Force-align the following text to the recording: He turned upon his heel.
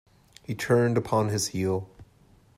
He 0.41 0.55
turned 0.55 0.97
upon 0.97 1.27
his 1.27 1.49
heel. 1.49 1.87